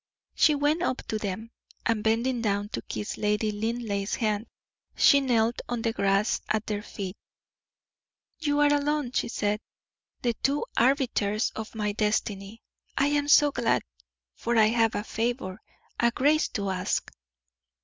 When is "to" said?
1.09-1.19, 2.69-2.81, 16.47-16.71